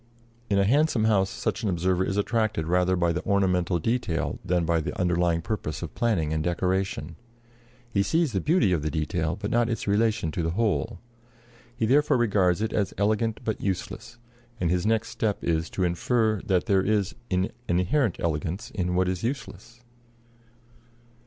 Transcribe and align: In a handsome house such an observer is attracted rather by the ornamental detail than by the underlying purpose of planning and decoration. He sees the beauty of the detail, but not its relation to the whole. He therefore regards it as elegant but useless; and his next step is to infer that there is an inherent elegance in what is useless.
In 0.49 0.57
a 0.57 0.65
handsome 0.65 1.03
house 1.03 1.29
such 1.29 1.61
an 1.61 1.69
observer 1.69 2.03
is 2.03 2.17
attracted 2.17 2.65
rather 2.65 2.95
by 2.95 3.11
the 3.13 3.23
ornamental 3.23 3.77
detail 3.77 4.39
than 4.43 4.65
by 4.65 4.81
the 4.81 4.99
underlying 4.99 5.43
purpose 5.43 5.83
of 5.83 5.93
planning 5.93 6.33
and 6.33 6.43
decoration. 6.43 7.15
He 7.93 8.01
sees 8.01 8.31
the 8.31 8.41
beauty 8.41 8.71
of 8.71 8.81
the 8.81 8.89
detail, 8.89 9.35
but 9.39 9.51
not 9.51 9.69
its 9.69 9.87
relation 9.87 10.31
to 10.31 10.41
the 10.41 10.49
whole. 10.57 10.97
He 11.75 11.85
therefore 11.85 12.17
regards 12.17 12.63
it 12.63 12.73
as 12.73 12.95
elegant 12.97 13.41
but 13.45 13.61
useless; 13.61 14.17
and 14.59 14.71
his 14.71 14.87
next 14.87 15.09
step 15.09 15.43
is 15.43 15.69
to 15.69 15.83
infer 15.83 16.41
that 16.47 16.65
there 16.65 16.81
is 16.81 17.13
an 17.29 17.51
inherent 17.67 18.15
elegance 18.19 18.71
in 18.71 18.95
what 18.95 19.07
is 19.07 19.21
useless. 19.21 19.81